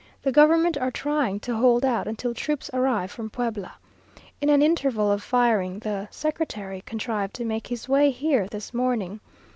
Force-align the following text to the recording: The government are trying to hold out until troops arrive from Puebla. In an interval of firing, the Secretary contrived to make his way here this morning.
The 0.23 0.31
government 0.31 0.79
are 0.79 0.89
trying 0.89 1.39
to 1.41 1.55
hold 1.55 1.85
out 1.85 2.07
until 2.07 2.33
troops 2.33 2.71
arrive 2.73 3.11
from 3.11 3.29
Puebla. 3.29 3.73
In 4.41 4.49
an 4.49 4.63
interval 4.63 5.11
of 5.11 5.21
firing, 5.21 5.77
the 5.77 6.07
Secretary 6.09 6.81
contrived 6.87 7.35
to 7.35 7.45
make 7.45 7.67
his 7.67 7.87
way 7.87 8.09
here 8.09 8.47
this 8.47 8.73
morning. 8.73 9.19